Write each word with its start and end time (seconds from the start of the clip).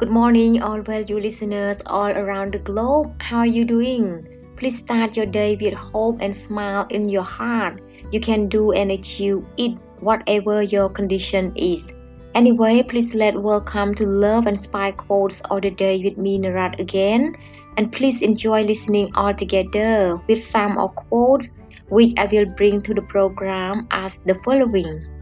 Good 0.00 0.10
morning, 0.10 0.62
all 0.62 0.80
value 0.80 1.18
listeners 1.18 1.82
all 1.84 2.08
around 2.08 2.54
the 2.54 2.58
globe. 2.58 3.20
How 3.20 3.40
are 3.40 3.46
you 3.46 3.66
doing? 3.66 4.26
Please 4.56 4.78
start 4.78 5.14
your 5.14 5.26
day 5.26 5.58
with 5.60 5.74
hope 5.74 6.22
and 6.22 6.34
smile 6.34 6.86
in 6.88 7.10
your 7.10 7.22
heart. 7.22 7.82
You 8.10 8.18
can 8.18 8.48
do 8.48 8.72
and 8.72 8.90
achieve 8.90 9.44
it, 9.58 9.76
whatever 9.98 10.62
your 10.62 10.88
condition 10.88 11.52
is. 11.54 11.92
Anyway, 12.34 12.82
please 12.82 13.14
let 13.14 13.38
welcome 13.38 13.94
to 13.96 14.06
Love 14.06 14.46
and 14.46 14.58
Spy 14.58 14.92
Quotes 14.92 15.42
of 15.42 15.60
the 15.60 15.70
Day 15.70 16.00
with 16.02 16.16
me, 16.16 16.38
Narat, 16.38 16.80
again. 16.80 17.34
And 17.76 17.92
please 17.92 18.22
enjoy 18.22 18.62
listening 18.62 19.10
all 19.16 19.34
together 19.34 20.18
with 20.26 20.42
some 20.42 20.78
of 20.78 20.94
quotes 20.94 21.56
which 21.90 22.14
I 22.16 22.24
will 22.24 22.46
bring 22.56 22.80
to 22.88 22.94
the 22.94 23.02
program 23.02 23.86
as 23.90 24.20
the 24.20 24.36
following. 24.36 25.19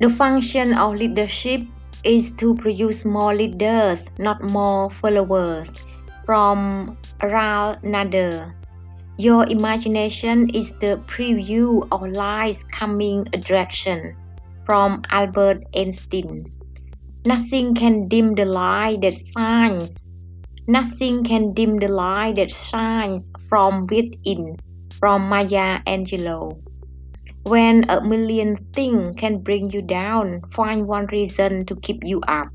The 0.00 0.10
function 0.10 0.74
of 0.74 0.96
leadership 0.96 1.62
is 2.02 2.32
to 2.42 2.56
produce 2.56 3.04
more 3.04 3.32
leaders, 3.32 4.10
not 4.18 4.42
more 4.42 4.90
followers. 4.90 5.78
From 6.26 6.98
Ralph 7.22 7.80
Nader. 7.82 8.52
Your 9.18 9.46
imagination 9.46 10.50
is 10.50 10.72
the 10.80 11.00
preview 11.06 11.86
of 11.92 12.08
life's 12.08 12.64
coming 12.64 13.28
attraction. 13.32 14.16
From 14.66 15.02
Albert 15.10 15.62
Einstein. 15.76 16.50
Nothing 17.24 17.74
can 17.74 18.08
dim 18.08 18.34
the 18.34 18.46
light 18.46 19.02
that 19.02 19.14
shines. 19.14 20.02
Nothing 20.66 21.22
can 21.22 21.52
dim 21.54 21.78
the 21.78 21.88
light 21.88 22.36
that 22.36 22.50
shines 22.50 23.30
from 23.48 23.86
within. 23.86 24.56
From 24.98 25.28
Maya 25.28 25.78
Angelou. 25.86 26.58
When 27.44 27.84
a 27.90 28.00
million 28.00 28.56
things 28.72 29.16
can 29.16 29.42
bring 29.42 29.68
you 29.68 29.82
down, 29.82 30.40
find 30.50 30.86
one 30.88 31.06
reason 31.12 31.66
to 31.66 31.76
keep 31.76 32.00
you 32.02 32.22
up. 32.26 32.48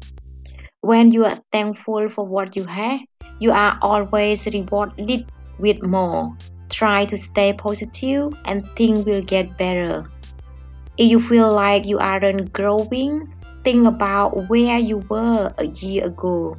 When 0.82 1.12
you 1.12 1.26
are 1.26 1.38
thankful 1.52 2.10
for 2.10 2.26
what 2.26 2.56
you 2.56 2.64
have, 2.64 3.02
you 3.40 3.52
are 3.52 3.78
always 3.84 4.48
rewarded 4.48 5.30
with 5.60 5.84
more. 5.84 6.36
Try 6.70 7.06
to 7.06 7.18
stay 7.20 7.54
positive 7.54 8.34
and 8.46 8.66
things 8.76 9.06
will 9.06 9.22
get 9.22 9.58
better. 9.60 10.06
If 10.98 11.12
you 11.12 11.22
feel 11.22 11.54
like 11.54 11.86
you 11.86 12.00
aren't 12.00 12.52
growing, 12.52 13.32
think 13.64 13.86
about 13.86 14.50
where 14.50 14.80
you 14.80 15.06
were 15.10 15.54
a 15.58 15.66
year 15.68 16.08
ago. 16.08 16.58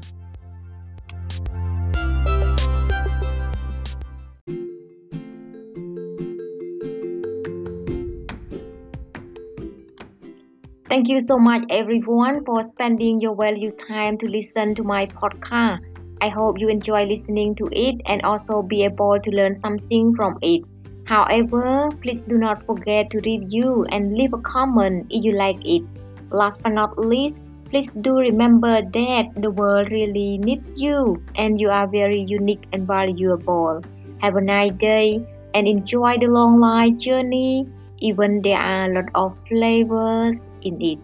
Thank 10.91 11.07
you 11.07 11.21
so 11.21 11.39
much, 11.39 11.63
everyone, 11.71 12.45
for 12.45 12.65
spending 12.65 13.21
your 13.21 13.37
valuable 13.37 13.77
time 13.77 14.19
to 14.19 14.27
listen 14.27 14.75
to 14.75 14.83
my 14.83 15.07
podcast. 15.07 15.85
I 16.21 16.29
hope 16.29 16.59
you 16.59 16.69
enjoy 16.69 17.05
listening 17.05 17.55
to 17.63 17.69
it 17.71 18.01
and 18.07 18.23
also 18.23 18.61
be 18.61 18.83
able 18.83 19.21
to 19.21 19.31
learn 19.31 19.57
something 19.61 20.17
from 20.17 20.37
it. 20.43 20.65
However, 21.07 21.91
please 22.03 22.23
do 22.23 22.39
not 22.39 22.67
forget 22.67 23.09
to 23.11 23.21
review 23.21 23.87
and 23.91 24.17
leave 24.17 24.33
a 24.33 24.39
comment 24.39 25.07
if 25.11 25.23
you 25.23 25.31
like 25.31 25.65
it. 25.65 25.85
Last 26.33 26.61
but 26.61 26.73
not 26.73 26.99
least, 26.99 27.39
please 27.67 27.91
do 28.01 28.17
remember 28.17 28.83
that 28.83 29.27
the 29.37 29.53
world 29.53 29.93
really 29.93 30.39
needs 30.39 30.83
you 30.83 31.23
and 31.37 31.61
you 31.61 31.71
are 31.71 31.87
very 31.87 32.23
unique 32.23 32.67
and 32.73 32.85
valuable. 32.85 33.81
Have 34.19 34.35
a 34.35 34.41
nice 34.41 34.73
day 34.73 35.25
and 35.55 35.69
enjoy 35.69 36.19
the 36.19 36.27
long 36.27 36.59
life 36.59 36.97
journey, 36.97 37.69
even 38.01 38.43
there 38.43 38.59
are 38.59 38.91
a 38.91 38.95
lot 38.95 39.11
of 39.15 39.37
flavors 39.47 40.41
in 40.63 40.81
it. 40.83 40.99